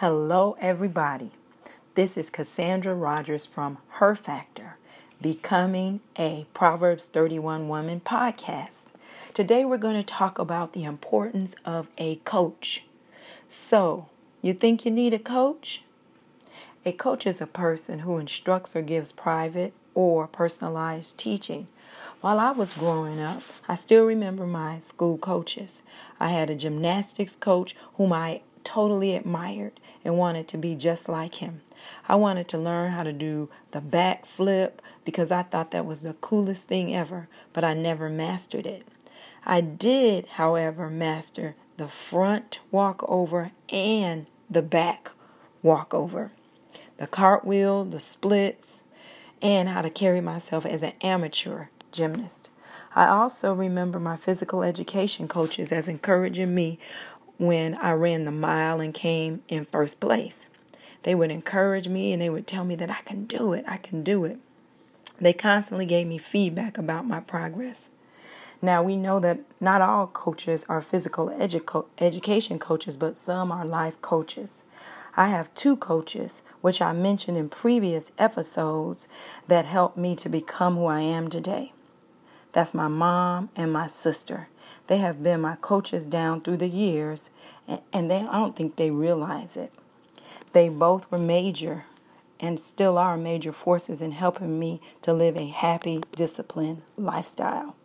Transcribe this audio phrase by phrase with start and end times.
[0.00, 1.32] Hello, everybody.
[1.96, 4.76] This is Cassandra Rogers from Her Factor,
[5.20, 8.82] Becoming a Proverbs 31 Woman podcast.
[9.34, 12.84] Today, we're going to talk about the importance of a coach.
[13.48, 14.06] So,
[14.40, 15.82] you think you need a coach?
[16.86, 21.66] A coach is a person who instructs or gives private or personalized teaching.
[22.20, 25.82] While I was growing up, I still remember my school coaches.
[26.20, 31.36] I had a gymnastics coach whom I totally admired and wanted to be just like
[31.36, 31.62] him.
[32.06, 36.02] I wanted to learn how to do the back flip because I thought that was
[36.02, 38.86] the coolest thing ever, but I never mastered it.
[39.46, 45.12] I did, however, master the front walkover and the back
[45.62, 46.32] walkover,
[46.98, 48.82] the cartwheel, the splits,
[49.40, 52.50] and how to carry myself as an amateur gymnast.
[52.94, 56.78] I also remember my physical education coaches as encouraging me
[57.38, 60.46] when I ran the mile and came in first place.
[61.04, 63.76] They would encourage me and they would tell me that I can do it, I
[63.76, 64.38] can do it.
[65.20, 67.88] They constantly gave me feedback about my progress.
[68.60, 73.64] Now, we know that not all coaches are physical edu- education coaches, but some are
[73.64, 74.64] life coaches.
[75.16, 79.08] I have two coaches, which I mentioned in previous episodes,
[79.46, 81.72] that helped me to become who I am today.
[82.52, 84.48] That's my mom and my sister.
[84.88, 87.30] They have been my coaches down through the years,
[87.92, 89.72] and they I don't think they realize it.
[90.52, 91.84] They both were major
[92.40, 97.76] and still are major forces in helping me to live a happy, disciplined lifestyle.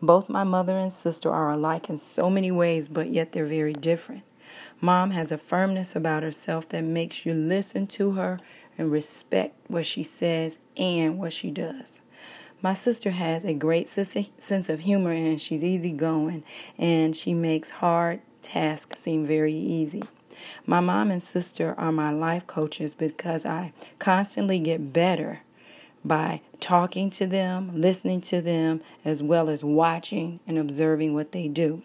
[0.00, 3.72] Both my mother and sister are alike in so many ways, but yet they're very
[3.72, 4.22] different.
[4.80, 8.40] Mom has a firmness about herself that makes you listen to her
[8.76, 12.00] and respect what she says and what she does.
[12.62, 16.44] My sister has a great sense of humor and she's easygoing
[16.78, 20.04] and she makes hard tasks seem very easy.
[20.64, 25.40] My mom and sister are my life coaches because I constantly get better
[26.04, 31.48] by talking to them, listening to them, as well as watching and observing what they
[31.48, 31.82] do.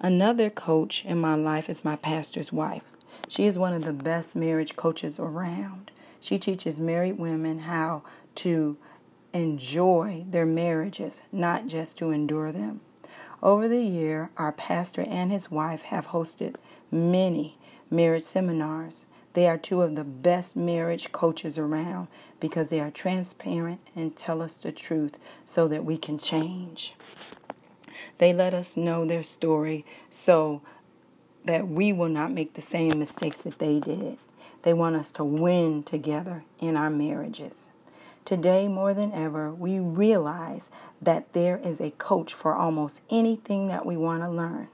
[0.00, 2.82] Another coach in my life is my pastor's wife.
[3.28, 5.90] She is one of the best marriage coaches around.
[6.20, 8.02] She teaches married women how
[8.36, 8.76] to
[9.32, 12.80] enjoy their marriages, not just to endure them.
[13.42, 16.56] Over the year, our pastor and his wife have hosted
[16.90, 17.56] many
[17.90, 19.06] marriage seminars.
[19.34, 22.08] They are two of the best marriage coaches around
[22.40, 26.94] because they are transparent and tell us the truth so that we can change.
[28.18, 30.62] They let us know their story so
[31.44, 34.18] that we will not make the same mistakes that they did.
[34.62, 37.70] They want us to win together in our marriages.
[38.28, 40.68] Today, more than ever, we realize
[41.00, 44.68] that there is a coach for almost anything that we want to learn.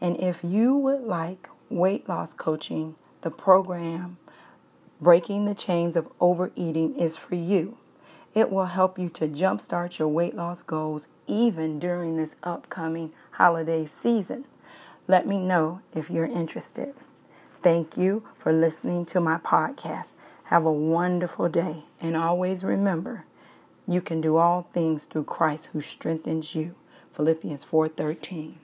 [0.00, 4.16] And if you would like weight loss coaching, the program
[5.02, 7.76] Breaking the Chains of Overeating is for you.
[8.32, 13.84] It will help you to jumpstart your weight loss goals even during this upcoming holiday
[13.84, 14.46] season.
[15.06, 16.94] Let me know if you're interested.
[17.62, 20.14] Thank you for listening to my podcast.
[20.48, 21.84] Have a wonderful day.
[22.00, 23.26] And always remember,
[23.86, 26.74] you can do all things through Christ who strengthens you.
[27.12, 28.54] Philippians 4:13.